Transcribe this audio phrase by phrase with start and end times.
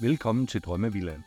[0.00, 1.24] Velkommen til Drømmevillaen.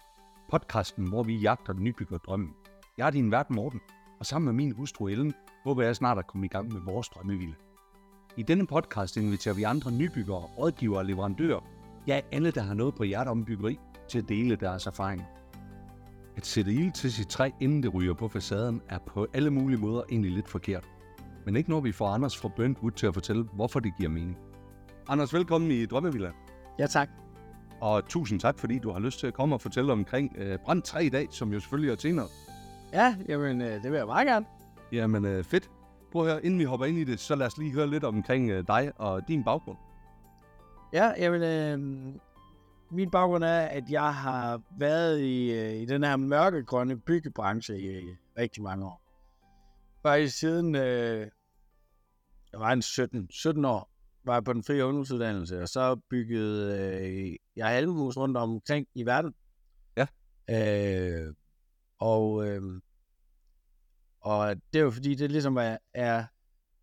[0.49, 2.53] Podcasten, hvor vi jagter den nybygger drømmen.
[2.97, 3.81] Jeg er din vært Morten,
[4.19, 5.33] og sammen med min hustru Ellen,
[5.63, 7.53] håber jeg snart at komme i gang med vores drømmevilla.
[8.37, 11.59] I denne podcast inviterer vi andre nybyggere, rådgivere og leverandører,
[12.07, 13.79] ja alle, der har noget på hjertet om byggeri,
[14.09, 15.25] til at dele deres erfaringer.
[16.37, 19.79] At sætte ild til sit træ, inden det ryger på facaden, er på alle mulige
[19.79, 20.89] måder egentlig lidt forkert.
[21.45, 24.37] Men ikke når vi får Anders fra Brentwood til at fortælle, hvorfor det giver mening.
[25.07, 26.35] Anders, velkommen i Drømmevillaen.
[26.79, 27.20] Ja, tak.
[27.81, 30.81] Og tusind tak, fordi du har lyst til at komme og fortælle omkring øh, brand
[30.81, 32.27] 3 i dag, som jo selvfølgelig er senere.
[32.93, 34.45] Ja, jamen, øh, det vil jeg meget gerne.
[34.91, 35.69] Jamen øh, fedt.
[36.11, 38.03] Prøv at høre, inden vi hopper ind i det, så lad os lige høre lidt
[38.03, 39.77] omkring øh, dig og din baggrund.
[40.93, 41.79] Ja, jamen, øh,
[42.91, 47.99] min baggrund er, at jeg har været i, øh, i den her mørkegrønne byggebranche i,
[47.99, 49.01] i rigtig mange år.
[50.03, 51.27] Faktisk siden øh,
[52.51, 53.90] jeg var en 17, 17 år,
[54.23, 59.05] var jeg på den frie ungdomsuddannelse, og så byggede øh, jeg halvhus rundt omkring i
[59.05, 59.33] verden.
[59.97, 60.07] Ja.
[60.49, 61.33] Øh,
[61.99, 62.81] og, øh,
[64.21, 66.25] og det er jo fordi, det ligesom er, er,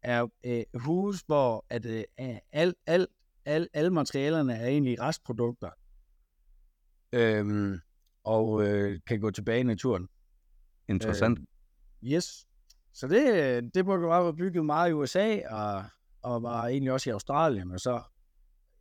[0.02, 2.04] er øh, hus, hvor at, øh,
[2.52, 3.08] alt, alt,
[3.44, 5.70] alt, alle materialerne er egentlig restprodukter.
[7.12, 7.78] Øh,
[8.24, 10.08] og øh, kan gå tilbage i naturen.
[10.88, 11.38] Interessant.
[11.38, 12.46] Øh, yes.
[12.92, 15.84] Så det, det burde bare være bygget meget i USA, og,
[16.28, 18.02] og var egentlig også i Australien, og så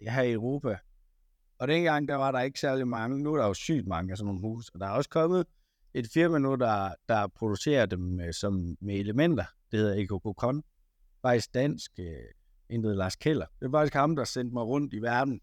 [0.01, 0.77] her i Europa.
[1.59, 3.23] Og dengang, der var der ikke særlig mange.
[3.23, 4.71] Nu er der jo sygt mange af sådan nogle huse.
[4.73, 5.45] Og der er også kommet
[5.93, 9.43] et firma nu, der, der producerer dem med, som, med elementer.
[9.71, 10.63] Det hedder EcoCon.
[11.21, 12.05] Faktisk dansk, øh,
[12.69, 13.45] intet Lars Keller.
[13.59, 15.41] Det er faktisk ham, der sendte mig rundt i verden.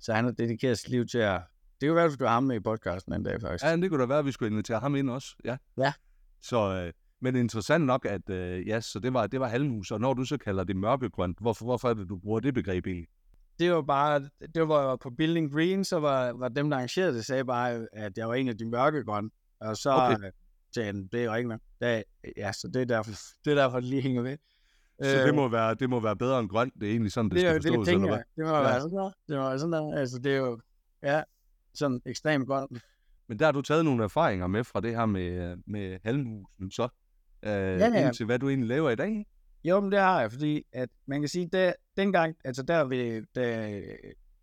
[0.00, 1.42] Så han har dedikeret sit liv til at...
[1.80, 3.64] Det kunne være, at du skulle have ham med i podcasten en dag, faktisk.
[3.64, 5.36] Ja, det kunne da være, at vi skulle invitere ham ind også.
[5.44, 5.56] Ja.
[5.78, 5.92] Ja.
[6.42, 6.92] Så, øh,
[7.24, 10.24] men interessant nok, at øh, ja, så det var, det var halmhus, og når du
[10.24, 13.08] så kalder det mørkegrønt, hvorfor, hvorfor er det, du bruger det begreb egentlig?
[13.58, 14.20] det var bare,
[14.54, 17.44] det var jeg var på Building Green, så var, var dem, der arrangerede det, sagde
[17.44, 19.30] bare, at jeg var en af de mørkegrønne.
[19.60, 20.30] Og så Okay.
[20.74, 21.60] sagde det er jo ikke nok.
[22.36, 23.10] Ja, så det er derfor,
[23.44, 24.36] det er derfor, det lige hænger ved.
[25.02, 27.36] Så det må, være, det må være bedre end grønt, det er egentlig sådan, det,
[27.36, 27.40] Øh.
[27.42, 28.24] det, er skal jo- forstås, det, eller tænker hvad?
[28.36, 28.56] Det må Ja.
[28.56, 28.62] ja.
[28.70, 29.10] være sådan der.
[29.28, 29.98] Det må være sådan der.
[29.98, 30.60] Altså, det er jo,
[31.02, 31.22] ja,
[31.74, 32.82] sådan ekstremt godt.
[33.28, 36.88] Men der har du taget nogle erfaringer med fra det her med, med halmhusen, så
[37.44, 38.06] øh, ja, ja.
[38.06, 39.26] indtil hvad du egentlig laver i dag.
[39.64, 43.20] Jo, men det har jeg, fordi at man kan sige, der, dengang, altså der, vi,
[43.34, 43.80] der,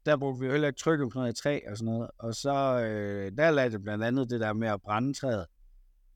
[0.06, 2.79] der brugte vi jo heller ikke trykke på noget træ og sådan noget, og så
[2.79, 5.45] øh, der lærte jeg blandt andet det der med at brænde træet,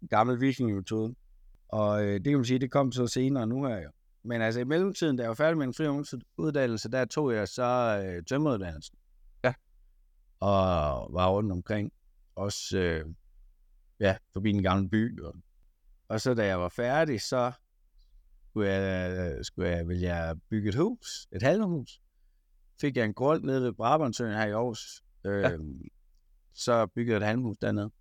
[0.09, 1.15] gammel vikingmetode,
[1.69, 3.89] og øh, det kan man sige, det kom så senere nu her jo.
[4.23, 7.47] Men altså i mellemtiden, da jeg var færdig med en fri ungdomsuddannelse, der tog jeg
[7.47, 8.97] så øh, tømmeruddannelsen.
[9.43, 9.53] Ja.
[10.39, 10.57] Og
[11.13, 11.91] var rundt omkring,
[12.35, 13.05] også øh,
[13.99, 15.21] ja, forbi den gamle by.
[15.21, 15.35] Og,
[16.07, 17.51] og så da jeg var færdig, så
[18.49, 22.01] skulle jeg, skulle jeg, ville jeg bygge et hus, et halvhus.
[22.81, 25.03] Fik jeg en grund nede ved Brabantsøen her i Aarhus.
[25.25, 25.59] Øh,
[26.53, 27.91] Så byggede jeg et halvhus dernede.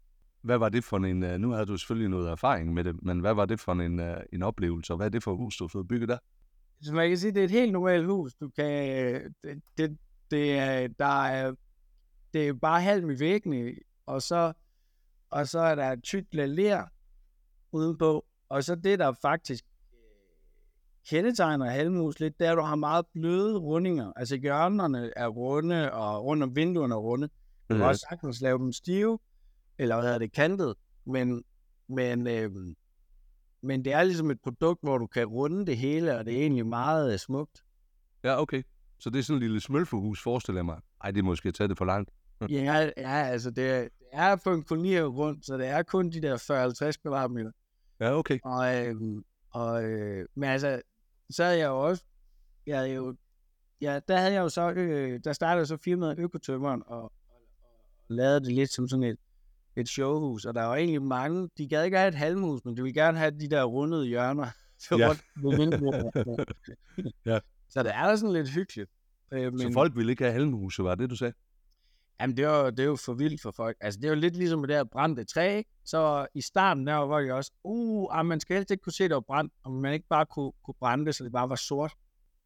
[0.43, 3.21] Hvad var det for en, øh, nu havde du selvfølgelig noget erfaring med det, men
[3.21, 5.57] hvad var det for en, øh, en oplevelse, og hvad er det for et hus,
[5.57, 6.19] du har fået bygget der?
[6.83, 8.35] Så man kan sige, det er et helt normalt hus.
[8.35, 9.99] Du kan, det, det,
[10.31, 11.55] det, er, der er,
[12.33, 13.75] det er bare halm i væggene,
[14.07, 14.53] og så,
[15.31, 16.87] og så er der tykt ler
[17.75, 19.99] udenpå, og så det, der faktisk øh,
[21.09, 24.13] kendetegner halmhus lidt, det er, at du har meget bløde rundinger.
[24.17, 27.27] Altså hjørnerne er runde, og rundt om vinduerne er runde.
[27.69, 29.19] Du kan Øh, også sagtens lave dem stive,
[29.79, 30.75] eller hvad hedder det, kantet,
[31.07, 31.45] men,
[31.89, 32.75] men, øhm,
[33.63, 36.41] men det er ligesom et produkt, hvor du kan runde det hele, og det er
[36.41, 37.65] egentlig meget øh, smukt.
[38.25, 38.63] Ja, okay.
[38.99, 40.81] Så det er sådan et lille smølfehus, forestiller jeg mig.
[41.05, 42.11] Ej, det er måske at tage det for langt.
[42.51, 46.11] Ja, ja altså det, er- det er på en kolonihave rundt, så det er kun
[46.11, 46.37] de der
[46.97, 47.51] 40-50 kvadratmeter.
[48.01, 48.39] Ja, okay.
[48.45, 50.83] Og, øhm, og, øh, men altså,
[51.31, 52.05] så havde jeg jo også,
[52.67, 53.17] jeg havde jo,
[53.81, 57.13] ja, der havde jeg jo så, øh, der startede så firmaet Økotømmeren, og, og,
[58.09, 59.19] og lavede det lidt som sådan et,
[59.77, 62.83] et showhus, og der var egentlig mange, de gad ikke have et halvhus, men de
[62.83, 64.47] ville gerne have de der rundede hjørner,
[64.89, 65.09] så Ja.
[65.09, 65.21] rundt.
[67.27, 67.39] Ja.
[67.69, 68.91] Så det er da sådan lidt hyggeligt.
[69.33, 71.35] Øh, men, Så folk ville ikke have halmhuse, var det, du sagde?
[72.21, 73.77] Jamen, det er, jo, det er jo for vildt for folk.
[73.81, 75.71] Altså, det er jo lidt ligesom med det her brændte træ, ikke?
[75.85, 79.05] Så i starten der var jeg også, uh, ah, man skal helst ikke kunne se,
[79.05, 81.49] at det var brændt, og man ikke bare kunne, kunne brænde det, så det bare
[81.49, 81.93] var sort.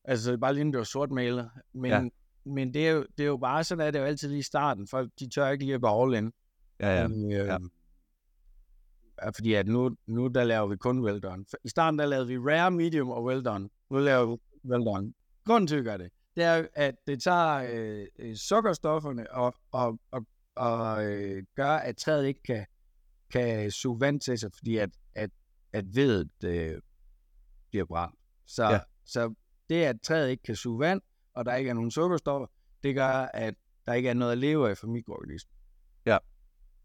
[0.05, 1.51] Altså, så det bare lignede, det var sort malet.
[1.75, 2.09] Men, Ja.
[2.45, 4.39] men det, er jo, det er jo bare sådan, at det er jo altid lige
[4.39, 4.87] i starten.
[4.87, 6.33] Folk, de tør ikke lige at gå all in.
[6.81, 7.09] Ja, ja.
[7.09, 7.57] Men, øh, ja.
[9.35, 11.45] Fordi at nu, nu der laver vi kun well done.
[11.65, 13.69] I starten der lavede vi rare, medium og well done.
[13.91, 14.37] Nu laver vi
[14.71, 15.13] well done.
[15.45, 19.55] Grunden til, at vi gør det, det er, at det tager øh, øh, sukkerstofferne og,
[19.73, 20.27] og, og,
[20.57, 22.67] og øh, gør, at træet ikke kan,
[23.33, 25.31] kan suge vand til sig, fordi at, at,
[25.73, 26.81] at vedet øh,
[27.71, 28.15] bliver brændt.
[28.47, 28.73] Så, Ja.
[28.73, 28.81] ja.
[29.05, 29.35] så
[29.69, 31.01] det, at træet ikke kan suge vand,
[31.35, 32.47] og der ikke er nogen sukkerstoffer,
[32.83, 33.55] det gør, at
[33.87, 35.53] der ikke er noget at leve af for mikroorganismer.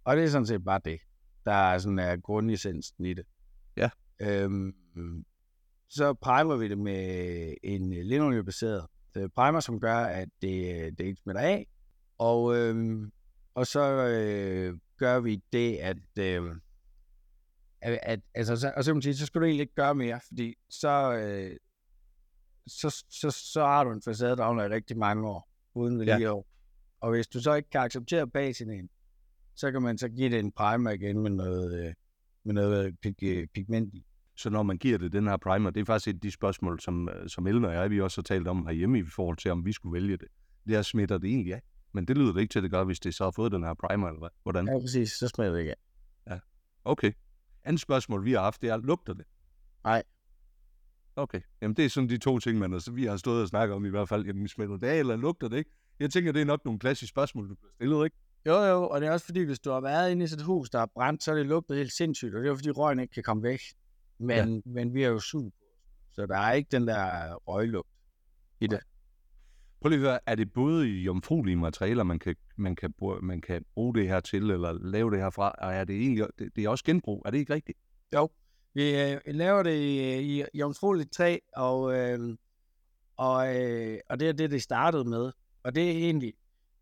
[0.04, 1.00] Og det er sådan set bare det,
[1.46, 3.26] der er sådan er grundessensen i det.
[3.78, 3.90] Ja.
[4.22, 5.26] Øhm,
[5.90, 8.88] så primer vi det med en linoliebaseret øh,
[9.36, 11.68] primer, som gør, at det, det ikke smitter af.
[12.18, 13.12] Og, øhm,
[13.56, 16.56] og så øh, gør vi det, at, øh,
[17.82, 20.56] at, at altså, så, og så, sige, så skal du egentlig ikke gøre mere, fordi
[20.70, 21.58] så, øh,
[22.68, 26.46] så, så, så har du en facade, der i rigtig mange år, uden vedligehold.
[26.46, 27.08] Ja.
[27.08, 28.90] Og hvis du så ikke kan acceptere basen
[29.56, 31.94] så kan man så give det en primer igen med noget, øh,
[32.44, 34.06] med noget pig, pigment i.
[34.36, 36.80] Så når man giver det den her primer, det er faktisk et af de spørgsmål,
[36.80, 39.52] som, øh, som Ellen og jeg, vi også har talt om herhjemme i forhold til,
[39.52, 40.28] om vi skulle vælge det.
[40.68, 41.62] Det er, smitter det egentlig af.
[41.92, 43.64] Men det lyder det ikke til, at det gør, hvis det så har fået den
[43.64, 44.30] her primer, eller hvad?
[44.44, 44.68] Hvordan?
[44.68, 45.12] Ja, præcis.
[45.12, 45.78] Så smitter det ikke af.
[46.32, 46.40] Ja,
[46.86, 47.12] okay.
[47.64, 49.26] Andet spørgsmål, vi har haft, det er, lugter det?
[49.84, 50.04] Nej.
[51.16, 53.76] Okay, jamen det er sådan de to ting, man altså, vi har stået og snakket
[53.76, 54.26] om i hvert fald.
[54.26, 55.72] Jamen smitter det af, eller lugter det ikke?
[56.00, 58.18] Jeg tænker, det er nok nogle klassiske spørgsmål, du bliver stillet, ikke?
[58.46, 60.70] Jo, jo, og det er også fordi, hvis du har været inde i et hus,
[60.70, 63.14] der er brændt, så er det lugtet helt sindssygt, og det er fordi røgen ikke
[63.14, 63.62] kan komme væk.
[64.24, 64.62] Men, ja.
[64.66, 65.66] men vi er jo sug på,
[66.12, 67.90] så der er ikke den der røglugt
[68.60, 68.80] i det.
[69.82, 73.22] Prøv lige at høre, er det både i jomfruelige materialer, man kan, man, kan bruge,
[73.22, 76.28] man kan bruge det her til, eller lave det her fra, og er det egentlig,
[76.40, 77.78] det, det er også genbrug, er det ikke rigtigt?
[78.14, 78.30] Jo,
[78.74, 82.38] vi øh, laver det i, i jomfrueligt træ, og, øh,
[83.18, 85.32] og, øh, og det er det, det startede med.
[85.64, 86.34] Og det er egentlig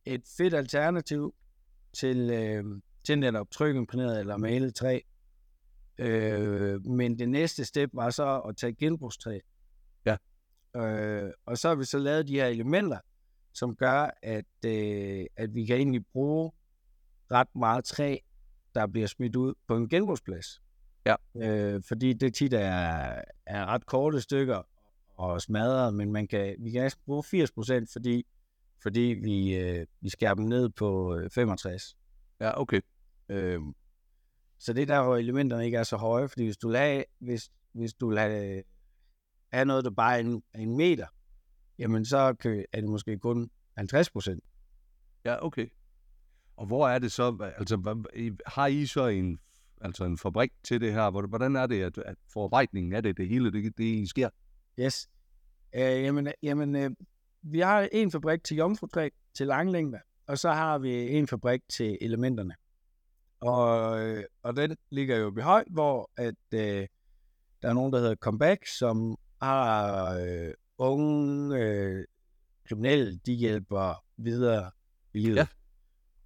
[0.05, 1.35] et fedt alternativ
[1.93, 2.63] til, øh,
[3.03, 4.99] til netop trykimpræneret eller malet træ.
[6.01, 9.39] Øh, men det næste step var så at tage genbrugstræ.
[10.05, 10.17] Ja.
[10.75, 12.99] Øh, og så har vi så lavet de her elementer,
[13.53, 16.51] som gør, at, øh, at vi kan egentlig bruge
[17.31, 18.17] ret meget træ,
[18.75, 20.61] der bliver smidt ud på en genbrugsplads.
[21.05, 21.15] Ja.
[21.35, 24.61] Øh, fordi det tit er, er ret korte stykker
[25.17, 28.25] og smadret, men man kan, vi kan bruge 80%, fordi,
[28.83, 31.95] fordi vi, øh, vi skærer dem ned på 65.
[32.41, 32.81] Øh, ja, okay.
[33.29, 33.59] Øh,
[34.61, 37.51] så det er der, hvor elementerne ikke er så høje, fordi hvis du lader, hvis,
[37.71, 38.61] hvis du lader
[39.53, 41.07] have noget, der bare er en, en meter,
[41.79, 44.43] jamen så er det måske kun 50 procent.
[45.25, 45.67] Ja, okay.
[46.55, 48.03] Og hvor er det så, altså
[48.45, 49.39] har I så en,
[49.81, 51.27] altså en fabrik til det her?
[51.27, 54.29] Hvordan er det, at, at forarbejdningen af det, det hele, det, det sker?
[54.79, 55.09] Yes.
[55.75, 56.91] Øh, jamen, jamen øh,
[57.41, 61.97] vi har en fabrik til jomfrutræ, til langlængde, og så har vi en fabrik til
[62.01, 62.55] elementerne.
[63.41, 66.87] Og, øh, og den ligger jo i høj, hvor at, øh,
[67.61, 72.05] der er nogen, der hedder Comeback, som har øh, unge øh,
[72.67, 74.71] kriminelle, de hjælper videre
[75.13, 75.37] i livet.
[75.37, 75.47] Ja.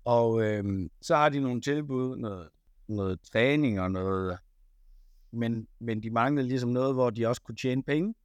[0.05, 2.49] Og øh, så har de nogle tilbud, noget,
[2.87, 4.37] noget træning og noget,
[5.31, 8.15] men, men de manglede ligesom noget, hvor de også kunne tjene penge.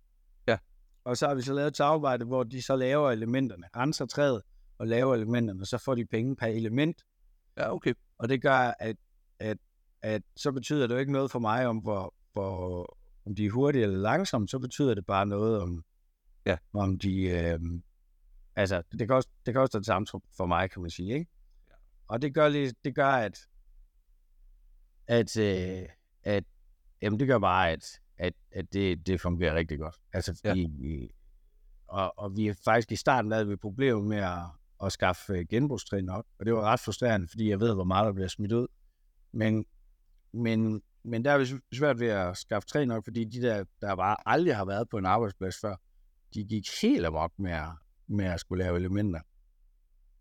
[0.48, 0.58] Ja.
[1.04, 4.42] Og så har vi så lavet et samarbejde, hvor de så laver elementerne, renser træet
[4.78, 7.02] og laver elementerne, og så får de penge per element.
[7.56, 7.94] Ja, okay.
[8.20, 8.96] Og det gør, at,
[9.38, 9.58] at,
[10.02, 13.50] at så betyder det jo ikke noget for mig, om, hvor, hvor, om de er
[13.50, 15.84] hurtige eller langsomme, så betyder det bare noget om,
[16.46, 16.56] ja.
[16.72, 17.22] om de...
[17.22, 17.61] Øh,
[18.56, 20.06] altså, det kan, også, det kan også det samme
[20.37, 21.31] for mig, kan man sige, ikke?
[21.69, 21.75] Ja.
[22.08, 22.49] Og det gør,
[22.84, 23.38] det gør at,
[25.06, 25.88] at, øh,
[26.23, 26.44] at
[27.02, 29.96] jamen, det gør bare, at, at, at det, det fungerer rigtig godt.
[30.12, 31.06] Altså, fordi, ja.
[31.87, 35.47] og, og vi er faktisk i starten havde vi problemer med at, at skaffe øh,
[35.50, 38.52] genbrugstrin op, og det var ret frustrerende, fordi jeg ved, hvor meget der bliver smidt
[38.52, 38.66] ud.
[39.33, 39.64] Men,
[40.33, 43.97] men, men der er vi svært ved at skaffe træ nok, fordi de der, der
[43.97, 45.76] bare aldrig har været på en arbejdsplads før,
[46.35, 47.69] de gik helt amok med at,
[48.07, 49.21] med at skulle lave elementer.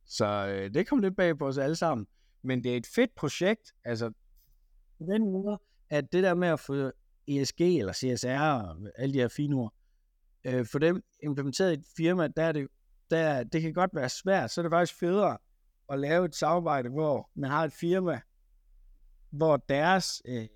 [0.05, 2.07] Så øh, det kom lidt bag på os alle sammen.
[2.41, 4.11] Men det er et fedt projekt, altså
[4.97, 6.91] på den måde, at det der med at få
[7.27, 9.73] ESG eller CSR og alle de her fine ord,
[10.43, 12.67] øh, for dem implementeret i et firma, der er det,
[13.09, 15.37] der, det kan godt være svært, så er det faktisk federe
[15.89, 18.21] at lave et samarbejde, hvor man har et firma,
[19.29, 20.47] hvor deres øh,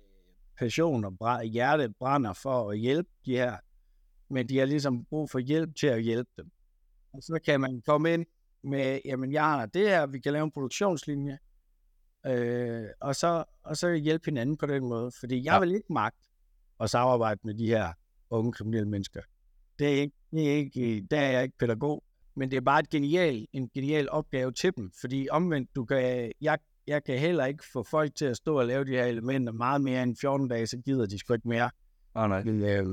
[0.58, 3.56] passion og bræ- hjerte brænder for at hjælpe de her,
[4.30, 6.50] men de har ligesom brug for hjælp til at hjælpe dem.
[7.12, 8.26] Og så kan man komme ind
[8.62, 11.38] med, jamen jeg har det her, vi kan lave en produktionslinje,
[12.26, 15.60] øh, og, så, og så hjælpe hinanden på den måde, fordi jeg ja.
[15.60, 16.16] vil ikke magt
[16.80, 17.92] at samarbejde med de her
[18.30, 19.20] unge kriminelle mennesker.
[19.78, 22.04] Det er ikke, det er ikke, der er jeg ikke pædagog,
[22.36, 26.32] men det er bare et genial, en genial opgave til dem, fordi omvendt, du kan,
[26.40, 29.52] jeg, jeg kan heller ikke få folk til at stå og lave de her elementer
[29.52, 31.70] meget mere end 14 dage, så gider de sgu ikke mere.
[32.14, 32.48] Ah, nej.
[32.48, 32.86] Øh,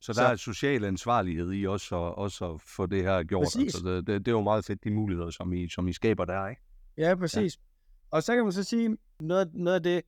[0.00, 3.44] så der så, er social ansvarlighed i også, også at få det her gjort.
[3.44, 3.74] Præcis.
[3.74, 6.24] Altså, det, det, det er jo meget fedt, de muligheder, som I, som I skaber
[6.24, 6.62] der, ikke?
[6.96, 7.56] Ja, præcis.
[7.56, 8.16] Ja.
[8.16, 10.02] Og så kan man så sige, noget, noget af det,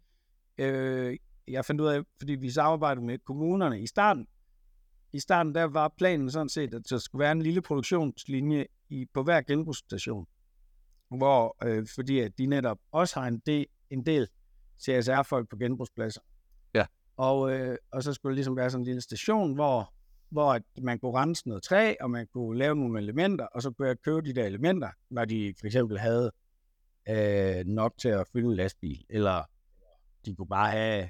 [0.58, 1.16] øh,
[1.48, 4.26] jeg fandt ud af, fordi vi samarbejdede med kommunerne i starten,
[5.12, 9.06] i starten der var planen sådan set, at der skulle være en lille produktionslinje i,
[9.14, 10.26] på hver genbrugsstation,
[11.10, 14.28] hvor, øh, fordi at de netop også har en, del, en del
[14.80, 16.20] CSR-folk på genbrugspladser.
[16.74, 16.86] Ja.
[17.16, 19.94] Og, øh, og så skulle det ligesom være sådan en lille station, hvor,
[20.30, 23.70] hvor at man kunne rense noget træ, og man kunne lave nogle elementer, og så
[23.70, 26.32] kunne jeg købe de der elementer, når de for eksempel havde
[27.08, 29.42] øh, nok til at fylde en lastbil, eller
[30.26, 31.08] de kunne bare have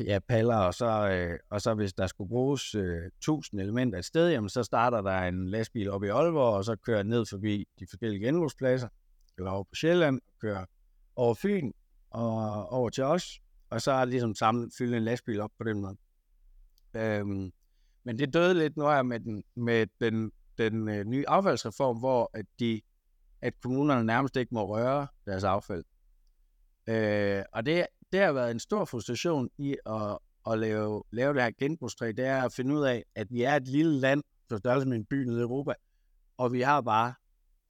[0.00, 4.04] ja, paller, og så, øh, og så hvis der skulle bruges øh, 1000 elementer et
[4.04, 7.68] sted, jamen så starter der en lastbil op i Aalborg, og så kører ned forbi
[7.78, 8.88] de forskellige genbrugspladser,
[9.38, 10.64] eller over på Sjælland, og kører
[11.16, 11.72] over Fyn,
[12.10, 15.80] og over til os, og så er ligesom samlet fylde en lastbil op på den
[15.80, 15.96] måde.
[16.96, 17.52] Øhm,
[18.04, 22.30] men det døde lidt nu her med den, med den, den øh, nye affaldsreform, hvor
[22.34, 22.80] at, de,
[23.40, 25.84] at kommunerne nærmest ikke må røre deres affald.
[26.86, 30.18] Øh, og det, det har været en stor frustration i at,
[30.50, 33.54] at lave, lave det her genbrugstræ, det er at finde ud af, at vi er
[33.54, 35.72] et lille land, for størrelse med en by nede i Europa,
[36.36, 37.14] og vi har bare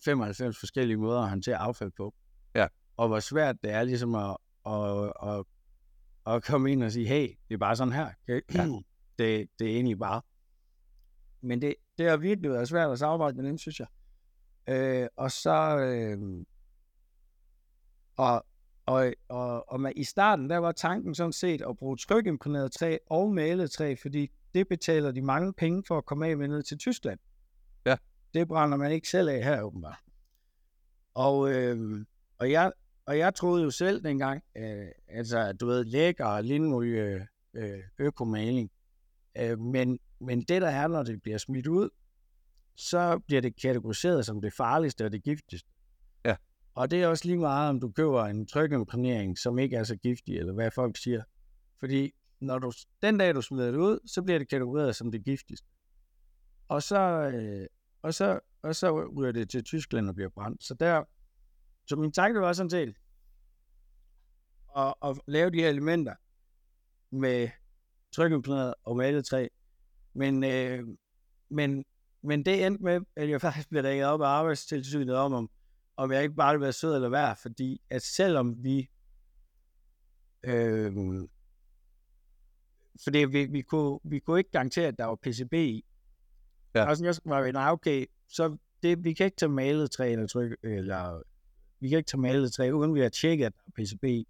[0.04, 2.14] 95 forskellige måder at håndtere affald på.
[2.54, 2.66] Ja.
[2.96, 5.44] Og hvor svært det er ligesom at, at, at,
[6.26, 8.10] at komme ind og sige, hey, det er bare sådan her.
[8.22, 8.40] Okay?
[8.54, 9.24] Ja.
[9.24, 10.22] Det, det er egentlig bare.
[11.40, 13.86] Men det, det har virkelig været svært at samarbejde med den, synes jeg.
[14.68, 15.78] Øh, og så...
[15.78, 16.44] Øh,
[18.16, 18.46] og,
[18.86, 22.96] og, og, og man, i starten, der var tanken sådan set at bruge trykimprægneret træ
[23.06, 26.62] og malet træ, fordi det betaler de mange penge for at komme af med ned
[26.62, 27.18] til Tyskland.
[27.86, 27.96] Ja.
[28.34, 29.98] Det brænder man ikke selv af her, åbenbart.
[31.14, 32.04] Og, øh,
[32.38, 32.72] og, jeg,
[33.06, 38.70] og jeg troede jo selv dengang, øh, altså, du ved, lækker, lindmolie, øh, økomaling.
[39.38, 41.90] Øh, men, men det, der er, når det bliver smidt ud,
[42.76, 45.70] så bliver det kategoriseret som det farligste og det giftigste.
[46.76, 49.96] Og det er også lige meget, om du køber en trykimprægnering, som ikke er så
[49.96, 51.22] giftig, eller hvad folk siger.
[51.80, 55.24] Fordi når du, den dag, du smider det ud, så bliver det kategoriseret som det
[55.24, 55.68] giftigste.
[56.68, 57.66] Og så, øh,
[58.02, 60.64] og så, og så ryger det til Tyskland og bliver brændt.
[60.64, 61.04] Så der,
[61.86, 62.94] så min tanke var sådan set
[64.76, 66.14] at, at lave de her elementer
[67.10, 67.48] med
[68.12, 69.48] trykimprægneret og malet træ.
[70.14, 70.84] Men, øh,
[71.50, 71.84] men,
[72.22, 75.50] men det endte med, at jeg faktisk blev ringet op af arbejdstilsynet om, om,
[75.96, 78.90] om jeg ikke bare ville være sød eller værd, fordi at selvom vi
[80.44, 80.92] øh,
[83.04, 85.84] fordi vi, vi, kunne, vi kunne ikke garantere, at der var PCB i.
[86.74, 86.88] Ja.
[86.88, 90.12] Og sådan, jeg var vi, nej, okay, så det, vi kan ikke tage malet træ
[90.12, 91.22] eller tryk, eller
[91.80, 94.28] vi kan ikke tage malet træ, uden vi har tjekket, at der er PCB.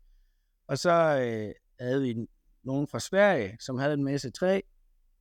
[0.67, 2.27] Og så øh, havde vi
[2.63, 4.61] nogen fra Sverige, som havde en masse træ,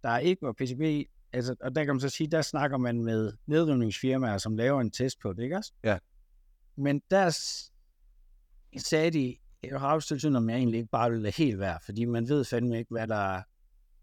[0.03, 1.09] der ikke var PCB.
[1.33, 4.91] Altså, og der kan man så sige, der snakker man med nedrivningsfirmaer, som laver en
[4.91, 5.73] test på det, ikke også?
[5.83, 5.97] Ja.
[6.75, 7.37] Men der
[8.77, 12.05] sagde de, jeg har afstillet, om jeg egentlig ikke bare ville lade helt være, fordi
[12.05, 13.41] man ved fandme ikke, hvad der,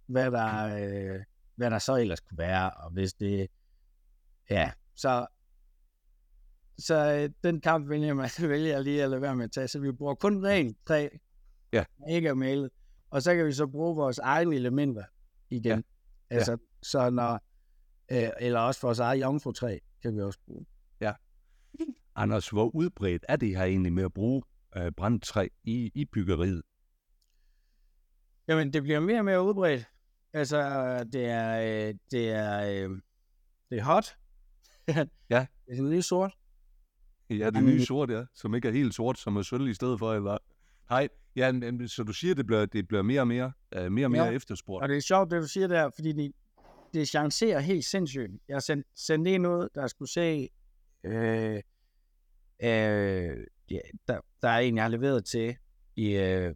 [0.06, 1.20] hvad der, øh,
[1.54, 3.50] hvad der så ellers kunne være, og hvis det,
[4.50, 5.26] ja, så,
[6.78, 9.78] så øh, den kamp vælger man vælger lige at lade være med at tage, så
[9.78, 11.08] vi bruger kun ren træ,
[11.72, 11.84] ja.
[12.10, 12.70] ikke er malet,
[13.10, 15.04] og så kan vi så bruge vores egne elementer
[15.50, 15.84] igen,
[16.30, 16.36] ja.
[16.36, 16.56] altså, ja.
[16.82, 17.40] så når,
[18.12, 20.66] øh, eller også vores eget jomfrutræ, kan vi også bruge.
[22.14, 24.42] Anders, hvor udbredt er det her egentlig med at bruge
[24.76, 26.62] øh, brandtræ i, i byggeriet?
[28.48, 29.84] Jamen, det bliver mere og mere udbredt.
[30.32, 30.58] Altså,
[31.12, 33.00] det er, øh, det er, øh,
[33.70, 34.16] det er hot.
[35.30, 35.46] ja.
[35.66, 36.32] Det er lige sort.
[37.30, 38.24] Ja, det nye sort, ja.
[38.34, 40.38] Som ikke er helt sort, som er sølv i stedet for, eller...
[40.90, 41.52] Nej, ja,
[41.86, 44.30] så du siger, det bliver, det bliver mere og mere, uh, mere og mere ja.
[44.30, 44.82] efterspurgt.
[44.82, 46.32] Og det er sjovt, det du siger der, fordi det,
[46.94, 48.32] det chancerer helt sindssygt.
[48.48, 50.48] Jeg har sendt, sendt en ud, der skulle se,
[51.04, 51.60] øh,
[52.62, 55.56] øh, ja, der, der er en, jeg har leveret til
[55.96, 56.54] i øh,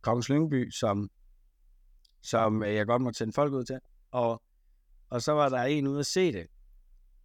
[0.00, 1.10] Kongens Lyngby, som,
[2.22, 3.78] som jeg godt må tænde folk ud til.
[4.10, 4.42] Og,
[5.10, 6.46] og så var der en ude at se det.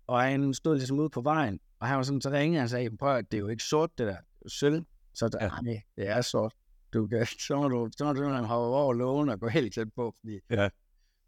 [0.07, 2.97] Og han stod ligesom ude på vejen, og han var sådan, så ringede og sagde,
[2.97, 4.17] prøv at det er jo ikke sort, det der.
[4.39, 4.85] Det er sølv.
[5.13, 5.49] Så der, ja.
[5.61, 6.53] nej, det er sort.
[6.93, 9.93] Du kan, så må du, så må du hoppe over lågen og gå helt tæt
[9.95, 10.13] på.
[10.19, 10.39] Fordi...
[10.49, 10.69] Ja.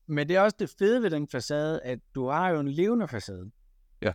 [0.07, 3.07] Men det er også det fede ved den facade, at du har jo en levende
[3.07, 3.51] facade.
[4.01, 4.13] Ja.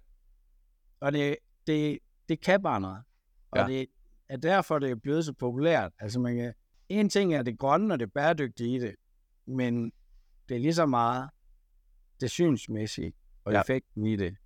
[1.01, 1.37] Og det,
[1.67, 3.03] det, det kan bare noget.
[3.51, 3.67] Og ja.
[3.67, 3.87] det
[4.29, 5.93] er derfor, det er blevet så populært.
[5.99, 6.55] Altså man kan,
[6.89, 8.95] en ting er det grønne og det bæredygtige i det,
[9.47, 9.93] men
[10.49, 11.31] det er lige så meget
[12.21, 13.13] det synsmæssige
[13.45, 13.61] og ja.
[13.61, 14.37] effekten i det.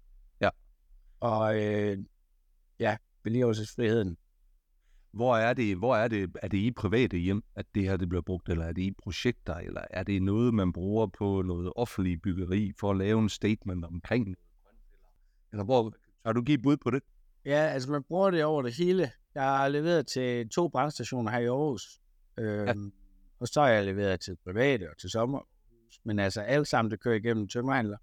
[0.40, 0.48] Ja.
[1.20, 1.98] Og øh,
[2.78, 4.16] ja, vedligeholdelsesfriheden.
[5.10, 8.08] Hvor er det, hvor er det, er det i private hjem, at det her det
[8.08, 11.72] bliver brugt, eller er det i projekter, eller er det noget, man bruger på noget
[11.76, 14.36] offentlig byggeri for at lave en statement omkring?
[15.52, 15.92] Eller hvor,
[16.26, 17.02] har du givet bud på det?
[17.44, 19.10] Ja, altså man bruger det over det hele.
[19.34, 22.00] Jeg har leveret til to brandstationer her i Aarhus.
[22.38, 22.74] Øhm, ja.
[23.40, 25.48] Og så har jeg leveret til private og til sommer.
[26.04, 27.96] Men altså alt sammen, det kører igennem tømmerhandler.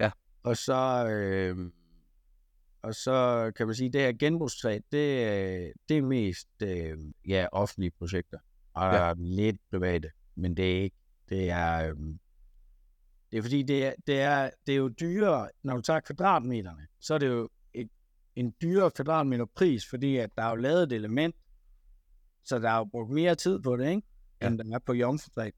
[0.00, 0.10] Ja.
[0.42, 1.72] Og så, øh,
[2.82, 6.98] og så kan man sige, at det her genbrugstræ, det, det er mest øh,
[7.28, 8.38] ja, offentlige projekter.
[8.74, 9.12] Og Ja.
[9.16, 10.96] lidt private, men det er ikke.
[11.28, 11.96] Det er, øh,
[13.32, 16.86] det er fordi, det er, det, er, det er jo dyrere, når du tager kvadratmeterne,
[17.00, 17.48] så er det jo
[18.36, 21.36] en dyrere kvadratmeter pris, fordi at der er jo lavet et element,
[22.44, 24.02] så der er jo brugt mere tid på det, ikke?
[24.42, 24.46] Ja.
[24.46, 25.50] end der er på jomfrutræ.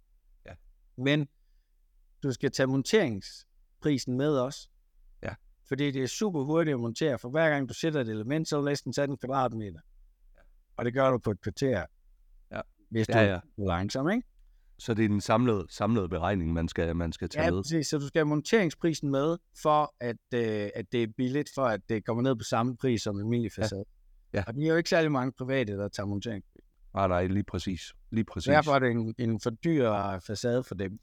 [0.47, 0.55] Ja.
[0.99, 1.29] Men
[2.23, 4.69] du skal tage monteringsprisen med også.
[5.23, 5.35] Ja.
[5.69, 8.57] Fordi det er super hurtigt at montere, for hver gang du sætter et element, så
[8.57, 9.81] er du næsten sat en kvadratmeter.
[10.35, 10.41] Ja.
[10.77, 11.87] Og det gør du på et kvarter.
[12.51, 12.61] Ja.
[12.91, 13.31] Hvis du Ja, ja.
[13.35, 14.29] er langsom, ikke?
[14.83, 17.63] Så det er den samlede, samlede beregning, man skal, man skal tage Ja, med.
[17.63, 17.87] præcis.
[17.87, 21.81] Så du skal have monteringsprisen med, for at, øh, at det er billigt, for at
[21.89, 23.85] det kommer ned på samme pris som en almindelig facade.
[24.35, 24.45] Ja.
[24.47, 26.45] Og vi er jo ikke særlig mange private, der tager montering.
[26.95, 27.81] Nej, nej, lige præcis.
[28.11, 28.47] Lige præcis.
[28.47, 29.91] Derfor er det en, en for dyr
[30.27, 30.99] facade for dem.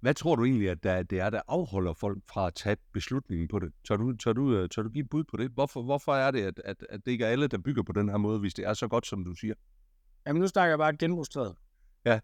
[0.00, 3.48] Hvad tror du egentlig, at der, det er, der afholder folk fra at tage beslutningen
[3.48, 3.72] på det?
[3.88, 5.50] Tør du, tør du, øh, tør du give et bud på det?
[5.50, 8.08] Hvorfor, hvorfor er det, at, at, at det ikke er alle, der bygger på den
[8.08, 9.54] her måde, hvis det er så godt, som du siger?
[10.26, 11.54] Jamen, nu snakker jeg bare et genbrugstræd.
[12.08, 12.20] Ja.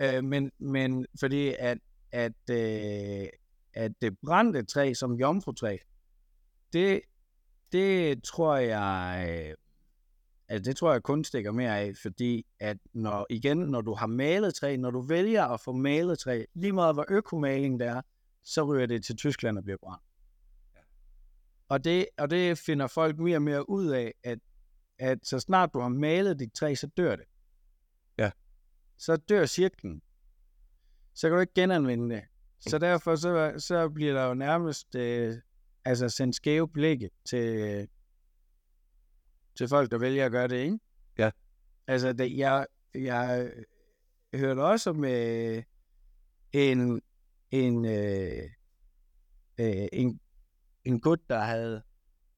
[0.00, 1.78] Øh, men, men fordi at,
[2.12, 3.28] at, øh,
[3.74, 5.76] at det brændte træ som jomfrutræ,
[6.72, 7.00] det,
[7.72, 9.54] det tror jeg, øh,
[10.48, 14.06] altså det tror jeg kun stikker mere af, fordi at når, igen, når du har
[14.06, 18.02] malet træ, når du vælger at få malet træ, lige meget hvor økomaling det er,
[18.44, 20.02] så ryger det til Tyskland og bliver brændt.
[21.68, 24.38] Og det, og det finder folk mere og mere ud af, at,
[24.98, 27.24] at så snart du har malet dit træ, så dør det.
[28.98, 30.02] Så dør cirklen.
[31.14, 32.24] Så kan du ikke genanvende det.
[32.60, 35.36] Så derfor så, så bliver der jo nærmest øh,
[35.84, 37.88] altså sendt skæve blikke til,
[39.58, 40.78] til folk, der vælger at gøre det, ikke?
[41.18, 41.30] Ja.
[41.86, 43.52] Altså, det, jeg, jeg
[44.34, 45.62] hørte også om øh,
[46.52, 47.02] en,
[47.50, 48.42] en, øh,
[49.58, 50.20] øh, en,
[50.84, 51.82] en gut, der havde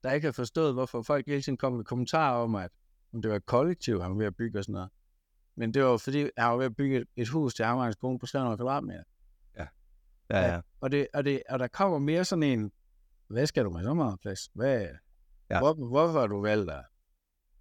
[0.03, 2.71] der ikke havde forstået, hvorfor folk hele tiden kom med kommentarer om, at
[3.13, 4.89] om det var et kollektiv, han var ved at bygge og sådan noget.
[5.55, 8.25] Men det var fordi, han var ved at bygge et hus til hans kone på
[8.25, 9.03] 300 kvadratmeter.
[10.29, 10.61] Ja, ja.
[10.81, 12.71] Og, det, og, det, og der kommer mere sådan en,
[13.27, 14.49] hvad skal du med så meget plads?
[14.53, 14.87] Hvad, Ja.
[15.49, 15.59] ja.
[15.59, 16.85] hvor, hvorfor har du valgt at,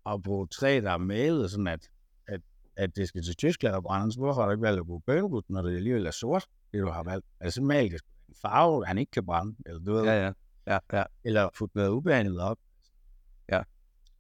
[0.07, 1.91] at bruge træ, der er malet, sådan at,
[2.27, 2.41] at,
[2.77, 4.15] at det skal til Tyskland og brændes?
[4.15, 6.89] Hvorfor har du ikke valgt at bruge bønwood, når det alligevel er sort, det du
[6.89, 7.27] har valgt?
[7.41, 10.33] Altså mal det en farve, han ikke kan brænde, eller du ved, Ja, ja.
[10.67, 11.05] Ja, ja.
[11.25, 12.59] eller putte noget ubehandlet op.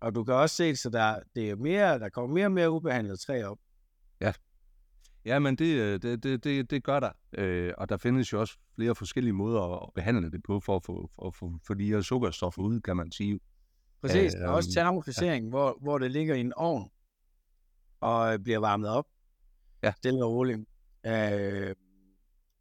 [0.02, 0.06] Ja.
[0.06, 2.70] Og du kan også se, så der, det er mere, der kommer mere og mere
[2.70, 3.58] ubehandlet træ op.
[5.24, 7.10] Ja, men det, øh, det, det, det, det gør der.
[7.32, 10.84] Øh, og der findes jo også flere forskellige måder at, behandle det på, for at
[10.84, 13.40] få for, for, for de her sukkerstoffer ud, kan man sige.
[14.00, 15.48] Præcis, Øh, og også termofisering, ja.
[15.48, 16.90] hvor, hvor det ligger i en ovn
[18.00, 19.06] og øh, bliver varmet op.
[19.82, 19.92] Ja.
[19.96, 20.60] Stille og roligt.
[21.06, 21.74] Øh,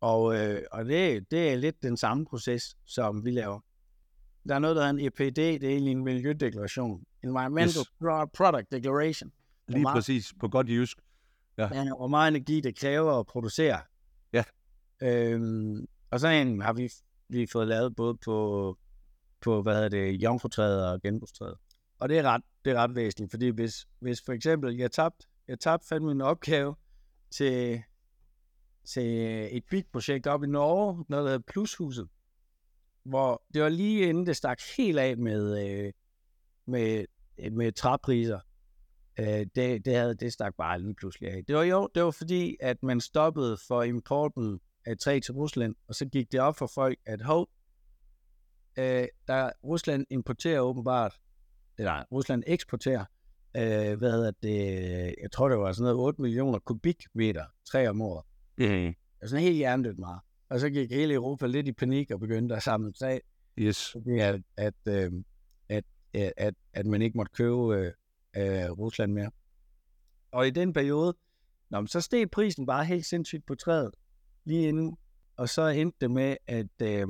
[0.01, 3.59] og øh, og det, det er lidt den samme proces, som vi laver.
[4.49, 7.03] Der er noget, der hedder en EPD, det er egentlig en miljødeklaration.
[7.23, 7.87] Environmental Yes.
[8.03, 9.31] Pro- Product Declaration.
[9.67, 10.97] Lige meget- præcis, på godt jysk.
[11.57, 13.79] Ja, hvor meget energi det kræver at producere.
[14.33, 14.43] Ja.
[15.01, 16.91] Øhm, og sådan en har vi,
[17.29, 18.77] vi fået lavet både på,
[19.41, 21.55] på hvad hedder det, jomfrutræet og genbrugstræet.
[21.99, 25.27] Og det er ret, det er ret væsentligt, fordi hvis, hvis for eksempel jeg tabte
[25.47, 26.75] jeg tabte fandme en opgave
[27.31, 27.81] til,
[28.85, 29.07] til
[29.57, 32.07] et bygprojekt op i Norge, noget der hedder Plushuset,
[33.03, 35.93] hvor det var lige inden det stak helt af med, øh,
[36.67, 37.05] med,
[37.51, 38.39] med træpriser.
[39.19, 41.45] Øh, det, det, havde, det stak bare lige pludselig af.
[41.47, 45.75] Det var jo, det var fordi, at man stoppede for importen af træ til Rusland,
[45.87, 47.49] og så gik det op for folk, at hov,
[48.77, 51.19] øh, der Rusland importerer åbenbart,
[51.77, 53.05] eller Rusland eksporterer,
[53.57, 54.65] øh, hvad hedder det,
[55.21, 58.25] jeg tror det var sådan noget 8 millioner kubikmeter træ om året.
[58.57, 58.65] Mm.
[58.65, 60.19] Det var sådan helt hjernedødt meget.
[60.49, 63.19] Og så gik hele Europa lidt i panik og begyndte at samle træ,
[63.59, 63.95] Yes.
[64.19, 65.11] at, at, øh,
[65.69, 65.83] at,
[66.13, 67.93] at, at, at man ikke måtte købe øh,
[68.37, 69.31] øh, Rusland mere.
[70.31, 71.17] Og i den periode,
[71.69, 73.91] nå, men så steg prisen bare helt sindssygt på træet
[74.45, 74.97] lige inden,
[75.37, 77.07] og så endte det med, at øh,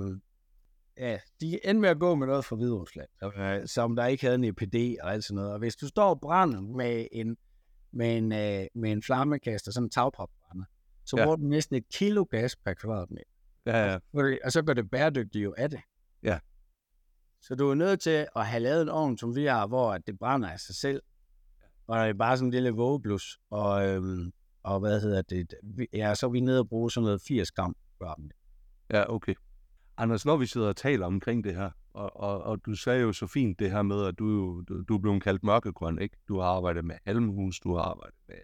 [0.97, 4.23] ja, de endte med at gå med noget fra Hvide Rusland, øh, som der ikke
[4.23, 5.54] havde en EPD og alt sådan noget.
[5.54, 7.38] Og hvis du står og brænder med en,
[7.91, 10.38] med en, øh, med en flammekaster, sådan en tagpopbrænder,
[11.09, 11.23] så Ja.
[11.23, 13.23] bruger du næsten et kilo gas per kvadratmeter.
[13.65, 13.97] Ja, ja.
[14.15, 15.79] Fordi- Og så går det bæredygtigt jo af det.
[16.23, 16.39] Ja.
[17.41, 20.19] Så du er nødt til at have lavet en ovn, som vi har, hvor det
[20.19, 21.01] brænder af sig selv.
[21.87, 23.39] Og det er bare sådan en lille vågeblus.
[23.49, 24.31] Og, øhm,
[24.63, 25.53] og hvad hedder det?
[25.93, 27.75] Ja, så er vi nede og bruge sådan noget 80 gram.
[27.97, 28.35] kvadratmeter.
[28.93, 29.35] Ja, okay.
[29.97, 33.13] Anders, når vi sidder og taler omkring det her, og, og, og du sagde jo
[33.13, 36.17] så fint det her med, at du, du, du er blevet kaldt mørkegrøn, ikke?
[36.27, 38.35] Du har arbejdet med halmhus, du har arbejdet med,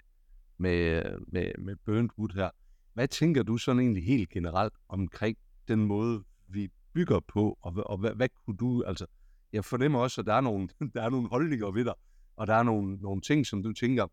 [0.57, 2.49] med, med, med burnt wood her.
[2.93, 5.37] Hvad tænker du sådan egentlig helt generelt omkring
[5.67, 9.05] den måde, vi bygger på, og, og hvad, hvad kunne du, altså,
[9.53, 11.93] jeg fornemmer også, at der er nogle, der er nogle holdninger ved dig,
[12.35, 14.07] og der er nogle, nogle ting, som du tænker,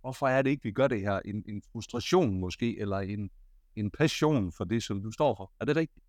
[0.00, 1.20] hvorfor er det ikke, vi gør det her?
[1.24, 3.30] En, en frustration måske, eller en,
[3.76, 5.52] en passion for det, som du står for.
[5.60, 6.06] Er det rigtigt?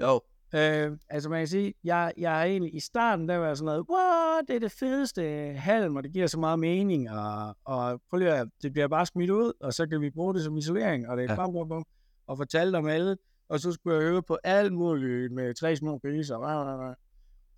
[0.00, 0.20] Jo.
[0.54, 3.66] Øh, altså man kan sige, jeg, jeg er egentlig i starten, der var jeg sådan
[3.66, 5.22] noget, wow, det er det fedeste
[5.56, 9.06] halm, og det giver så meget mening, og, og prøv lige at, det bliver bare
[9.06, 11.68] smidt ud, og så kan vi bruge det som isolering, og det er bam, bam,
[11.68, 11.84] bam,
[12.26, 13.16] og fortælle dem alle,
[13.48, 16.96] og så skulle jeg øve på alt muligt med tre små priser, og,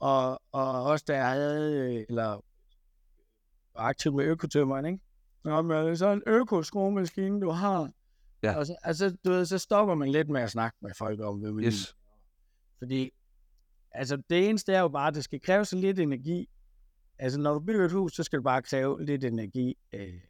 [0.01, 2.45] og, og også da jeg havde, eller
[3.75, 4.99] aktiv med økotømmeren, ikke?
[5.45, 7.91] Nå, men så en økoskruemaskine, du har.
[8.43, 8.57] Ja.
[8.57, 11.39] Og så, altså, du ved, så stopper man lidt med at snakke med folk om,
[11.39, 11.97] hvad vi yes.
[12.79, 13.11] Fordi,
[13.91, 16.49] altså, det eneste er jo bare, at det skal kræve så lidt energi.
[17.19, 19.79] Altså, når du bygger et hus, så skal det bare kræve lidt energi.
[19.93, 20.21] Øh,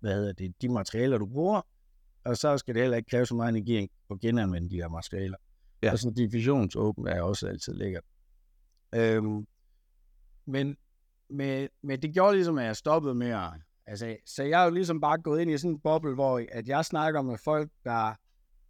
[0.00, 0.62] hvad hedder det?
[0.62, 1.62] De materialer, du bruger.
[2.24, 5.36] Og så skal det heller ikke kræve så meget energi at genanvende de her materialer.
[5.82, 5.92] Ja.
[5.92, 8.04] Og sådan diffusionsåben er også altid lækkert.
[8.94, 9.46] Øhm,
[10.46, 10.76] men,
[11.30, 13.50] med, men det gjorde ligesom, at jeg stoppede med at
[13.90, 16.68] Altså, så jeg er jo ligesom bare gået ind i sådan en boble, hvor at
[16.68, 18.14] jeg snakker med folk, der,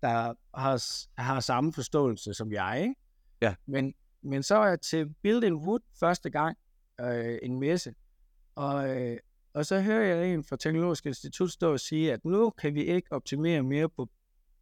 [0.02, 0.82] der har,
[1.22, 2.94] har samme forståelse som jeg, ikke?
[3.42, 3.54] Ja.
[3.66, 6.58] Men, men så er jeg til Build in Wood første gang,
[7.00, 7.94] øh, en messe,
[8.54, 9.18] og, øh,
[9.54, 12.84] og så hører jeg en fra Teknologisk Institut stå og sige, at nu kan vi
[12.84, 14.08] ikke optimere mere på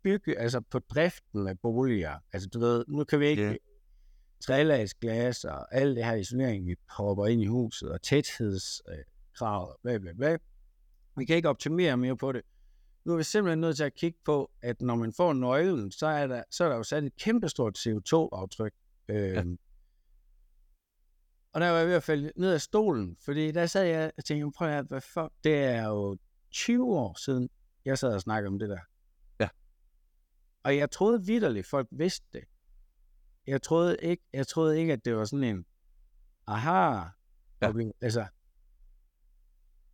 [0.03, 2.19] bygge, altså på driften af boliger.
[2.33, 3.57] Altså du ved, nu kan vi ikke yeah.
[4.47, 8.83] trælagsglas og alt det her isolering, vi hopper ind i huset, og tætheds...
[8.89, 9.05] Øh,
[9.83, 10.37] bla bla bla.
[11.17, 12.43] Vi kan ikke optimere mere på det.
[13.09, 16.07] Nu er vi simpelthen nødt til at kigge på, at når man får nøglen, så
[16.07, 18.73] er der, så er der jo sat et kæmpestort CO2-aftryk.
[19.09, 19.43] Øhm, ja.
[21.53, 24.25] Og der var jeg ved at falde ned af stolen, fordi der sad jeg og
[24.25, 26.19] tænkte, prøv at hvad fuck, det er jo
[26.51, 27.51] 20 år siden,
[27.85, 28.81] jeg sad og snakkede om det der.
[29.41, 29.49] Ja.
[30.63, 32.45] Og jeg troede vidderligt, folk vidste det.
[33.47, 35.67] Jeg troede ikke, jeg troede ikke at det var sådan en,
[36.47, 37.09] aha,
[37.63, 37.73] ja.
[38.01, 38.27] altså,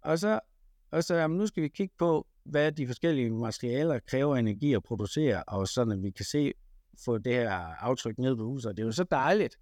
[0.00, 0.40] og så,
[0.90, 4.82] og så jamen, nu skal vi kigge på, hvad de forskellige materialer kræver energi at
[4.82, 6.52] producere, og sådan at vi kan se,
[7.04, 8.76] få det her aftryk ned på huset.
[8.76, 9.56] Det er jo så dejligt.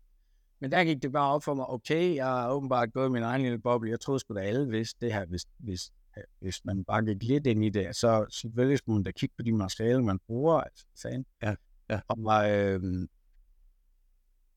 [0.61, 3.43] Men der gik det bare op for mig, okay, jeg har åbenbart gået min egen
[3.43, 3.91] lille boble.
[3.91, 5.93] Jeg troede sgu da alle vidste det her, hvis, hvis,
[6.41, 7.97] hvis man bare gik lidt ind i det.
[7.97, 10.61] Så selvfølgelig skulle man da kigge på de materialer, man bruger.
[10.61, 11.25] Altså, fan.
[11.43, 11.55] Ja,
[11.91, 12.01] ja.
[12.09, 13.09] Og, øh,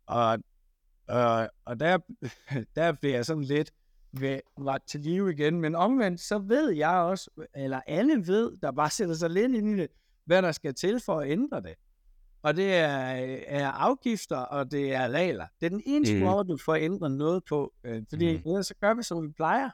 [0.05, 0.39] og,
[1.07, 1.97] og, og der,
[2.75, 3.71] der blev jeg sådan lidt,
[4.57, 5.61] var til live igen.
[5.61, 9.69] Men omvendt, så ved jeg også, eller alle ved, der bare sætter sig lidt ind
[9.69, 9.87] i det,
[10.25, 11.73] hvad der skal til for at ændre det.
[12.41, 12.87] Og det er,
[13.47, 15.47] er afgifter, og det er regler.
[15.59, 16.21] Det er den eneste mm.
[16.21, 17.73] måde, du får ændret noget på.
[17.83, 18.43] Øh, fordi mm.
[18.45, 19.69] ellers så gør vi, som vi plejer.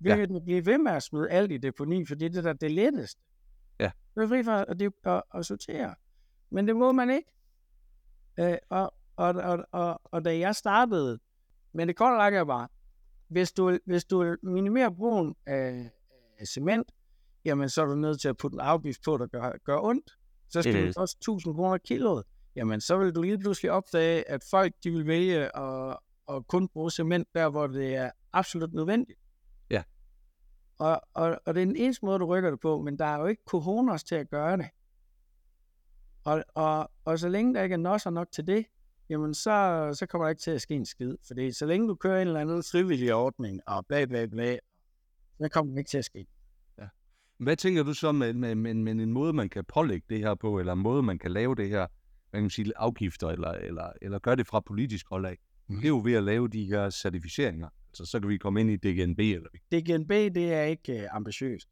[0.00, 0.16] Vi ja.
[0.16, 3.20] kan blive ved med at smide alt i deponi, fordi det er det letteste.
[3.80, 3.90] Ja.
[4.14, 5.94] Det er fri for at, at, at sortere.
[6.50, 7.32] Men det må man ikke.
[8.38, 11.18] Øh, og, og, og, og, og da jeg startede,
[11.72, 12.68] men det korte række er bare,
[13.28, 15.90] hvis du, hvis du minimerer brugen af,
[16.38, 16.92] af cement,
[17.44, 20.10] jamen så er du nødt til at putte en afgift på, der gør, gør ondt.
[20.48, 22.24] Så skal det koste 1000 kroner kiloet.
[22.56, 25.96] Jamen så vil du lige pludselig opdage, at folk de vil vælge at,
[26.30, 29.18] at kun bruge cement der, hvor det er absolut nødvendigt.
[29.70, 29.82] Ja.
[30.78, 33.18] Og, og, og det er den eneste måde, du rykker det på, men der er
[33.18, 34.66] jo ikke coronas til at gøre det.
[36.24, 38.66] Og, og, og så længe der ikke er nosser nok til det,
[39.10, 41.16] jamen så, så kommer der ikke til at ske en skid.
[41.26, 44.56] Fordi så længe du kører en eller anden frivillig ordning, og bla bla bla,
[45.38, 46.26] så kommer det ikke til at ske.
[46.78, 46.86] Ja.
[47.38, 50.34] Hvad tænker du så med, med, med, med en måde, man kan pålægge det her
[50.34, 51.86] på, eller en måde, man kan lave det her,
[52.32, 55.38] man kan sige, afgifter, eller, eller, eller gøre det fra politisk hold af?
[55.68, 55.76] Mm.
[55.76, 57.68] Det er jo ved at lave de her certificeringer.
[57.94, 59.18] Så, så kan vi komme ind i DGNB.
[59.18, 59.48] Eller...
[59.72, 61.68] DGNB, det er ikke uh, ambitiøst.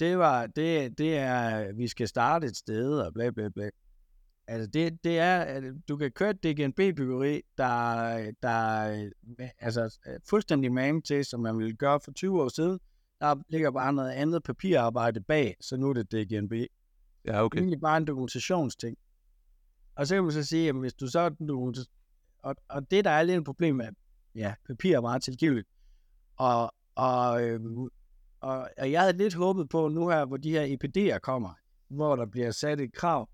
[0.00, 3.70] Det, var, det, det er, vi skal starte et sted, og bla bla bla.
[4.50, 9.10] Altså det, det er, at du kan køre et DGNB-byggeri, der, der
[9.58, 9.98] altså,
[10.30, 12.80] fuldstændig man til, som man ville gøre for 20 år siden.
[13.20, 16.52] Der ligger bare noget andet papirarbejde bag, så nu er det DGNB.
[17.24, 17.62] Ja, okay.
[17.62, 18.96] Det er bare en dokumentationsting.
[19.94, 21.34] Og så kan man så sige, at hvis du så...
[22.38, 23.88] Og, og det, der er lidt et problem med,
[24.34, 25.68] ja, papir er meget tilgiveligt.
[26.36, 27.60] Og, og, øh,
[28.40, 31.54] og, og jeg havde lidt håbet på nu her, hvor de her EPD'er kommer,
[31.88, 33.28] hvor der bliver sat et krav,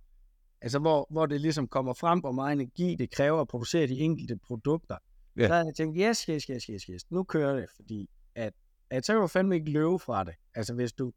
[0.64, 3.98] Altså, hvor, hvor det ligesom kommer frem, hvor meget energi det kræver at producere de
[3.98, 4.96] enkelte produkter.
[5.38, 5.48] Yeah.
[5.48, 8.52] Så har jeg tænkt, yes, yes, yes, yes, yes, nu kører det, fordi at,
[8.90, 10.34] at så kan du fandme ikke løbe fra det.
[10.54, 11.12] Altså, hvis du,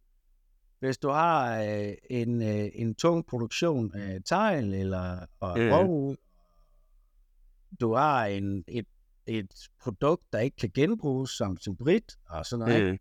[0.80, 6.16] hvis du har øh, en, øh, en tung produktion af tegl eller og mm.
[7.80, 8.88] du har en, et,
[9.26, 12.98] et produkt, der ikke kan genbruges som, som brit og sådan noget, mm.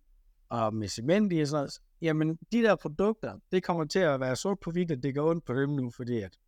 [0.48, 4.20] og med cement i og sådan noget, jamen de der produkter, det kommer til at
[4.20, 6.38] være sort på hvidt, at det går ondt på dem nu, fordi at,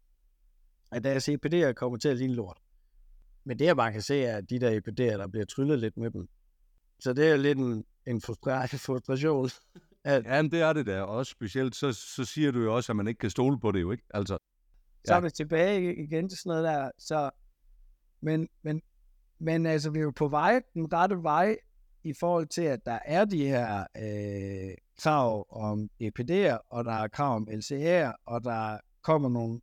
[0.90, 2.58] at deres EPD'er kommer til at ligne lort.
[3.44, 5.96] Men det jeg bare kan se, er, at de der EPD'er, der bliver tryllet lidt
[5.96, 6.28] med dem.
[7.00, 9.48] Så det er lidt en, en frustra- frustration.
[10.04, 11.00] At, Ja, men det er det der.
[11.00, 13.72] Og også specielt, så, så siger du jo også, at man ikke kan stole på
[13.72, 14.04] det jo, ikke?
[14.10, 14.38] Altså,
[15.04, 15.16] så Ja.
[15.16, 16.90] er vi tilbage igen til sådan noget der.
[16.98, 17.30] Så,
[18.20, 18.82] men, men,
[19.38, 21.56] men altså, vi er jo på vej, den rette vej,
[22.08, 27.08] i forhold til, at der er de her øh, krav om EPD'er, og der er
[27.08, 29.60] krav om LCR, og der kommer nogle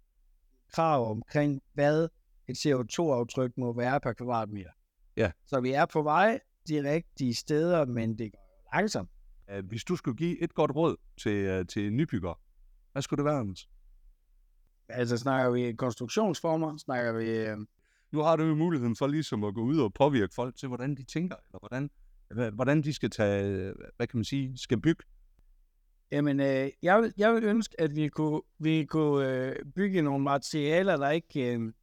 [0.73, 2.07] krav omkring, hvad
[2.47, 4.69] et CO2-aftryk må være per kvadratmeter.
[5.17, 5.31] Ja.
[5.45, 9.09] Så vi er på vej de rigtige steder, men det går langsomt.
[9.51, 12.35] øh, hvis du skulle give et godt råd til, øh, til nybyggere,
[12.91, 13.69] hvad skulle det være, Anders?
[14.89, 17.29] Altså snakker vi konstruktionsformer, snakker vi...
[17.29, 17.57] Øh,
[18.11, 20.95] Nu har du jo muligheden for ligesom at gå ud og påvirke folk til, hvordan
[20.95, 21.89] de tænker, eller hvordan,
[22.53, 25.03] hvordan de skal tage, øh, hvad kan man sige, skal bygge.
[26.11, 30.23] Jamen, øh, jeg, vil, jeg vil ønske, at vi kunne, vi kunne øh, bygge nogle
[30.23, 31.53] materialer, der ikke...
[31.53, 31.73] Øh,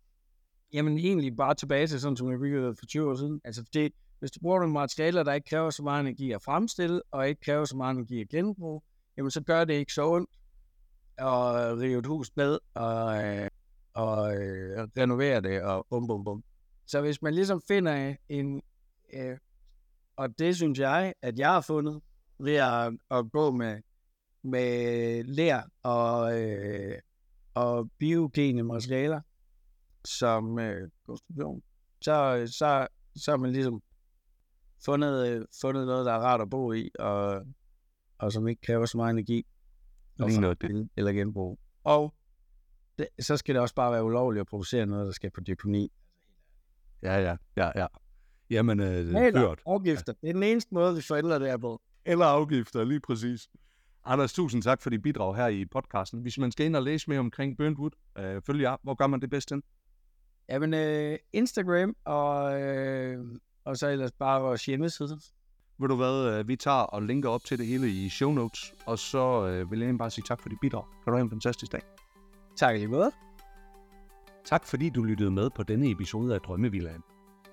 [0.73, 3.41] jamen, egentlig bare tilbage til sådan, som vi byggede for 20 år siden.
[3.45, 7.03] Altså, det, hvis du bruger nogle materialer, der ikke kræver så meget energi at fremstille,
[7.11, 8.81] og ikke kræver så meget energi at genbruge,
[9.17, 10.31] jamen, så gør det ikke så ondt
[11.19, 13.49] at rive et hus ned og, øh,
[13.95, 16.45] og øh, renovere det og bum, bum, bum.
[16.87, 18.63] Så hvis man ligesom finder en...
[19.15, 19.39] Øh,
[20.17, 22.01] og det synes jeg, at jeg har fundet
[22.39, 23.81] ved at, at gå med
[24.45, 26.99] med ler og, øh,
[27.55, 29.21] og biogene materialer
[30.05, 31.63] som øh, konstruktion,
[32.01, 33.83] så, så, så har man ligesom
[34.85, 37.47] fundet, øh, fundet noget, der er rart at bo i, og,
[38.19, 39.47] og som ikke kræver så meget energi.
[40.19, 41.59] Lige noget fremstille Eller genbrug.
[41.85, 42.15] Og
[42.99, 45.93] det, så skal det også bare være ulovligt at producere noget, der skal på deponi.
[47.03, 47.87] Ja, ja, ja, ja.
[48.53, 49.61] Jamen, øh, Eller hørt.
[49.67, 50.13] afgifter.
[50.13, 51.81] Det er den eneste måde, vi forældre det er på.
[52.05, 53.49] Eller afgifter, lige præcis.
[54.05, 56.21] Anders, tusind tak for dit bidrag her i podcasten.
[56.21, 58.77] Hvis man skal ind og læse mere omkring Burntwood, øh, følg jer.
[58.83, 59.63] Hvor gør man det bedst hen?
[60.49, 63.25] Jamen, øh, Instagram og, øh,
[63.65, 65.21] og så ellers bare vores hjemmeside.
[65.79, 68.75] Ved du hvad, øh, vi tager og linker op til det hele i show notes,
[68.87, 70.85] og så øh, vil jeg bare sige tak for dit bidrag.
[71.05, 71.83] Kan du have en fantastisk dag.
[72.57, 73.11] Tak lige måde.
[74.45, 77.03] Tak fordi du lyttede med på denne episode af Drømmevillaen.